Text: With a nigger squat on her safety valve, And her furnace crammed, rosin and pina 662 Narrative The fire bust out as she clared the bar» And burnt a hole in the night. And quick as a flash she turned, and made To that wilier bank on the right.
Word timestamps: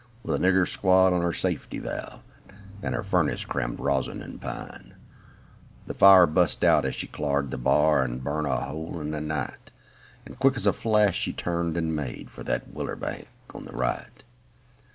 With 0.23 0.33
a 0.33 0.39
nigger 0.39 0.67
squat 0.67 1.13
on 1.13 1.21
her 1.21 1.31
safety 1.31 1.77
valve, 1.77 2.23
And 2.81 2.95
her 2.95 3.03
furnace 3.03 3.45
crammed, 3.45 3.79
rosin 3.79 4.23
and 4.23 4.41
pina 4.41 4.81
662 4.95 4.95
Narrative 4.95 4.97
The 5.85 5.93
fire 5.93 6.25
bust 6.25 6.63
out 6.63 6.85
as 6.85 6.95
she 6.95 7.05
clared 7.05 7.51
the 7.51 7.59
bar» 7.59 8.01
And 8.03 8.23
burnt 8.23 8.47
a 8.47 8.55
hole 8.55 8.99
in 8.99 9.11
the 9.11 9.21
night. 9.21 9.69
And 10.25 10.39
quick 10.39 10.55
as 10.55 10.65
a 10.65 10.73
flash 10.73 11.15
she 11.19 11.33
turned, 11.33 11.77
and 11.77 11.95
made 11.95 12.29
To 12.33 12.43
that 12.45 12.73
wilier 12.73 12.99
bank 12.99 13.27
on 13.53 13.65
the 13.65 13.73
right. 13.73 14.23